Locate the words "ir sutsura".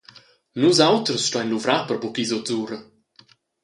2.21-2.77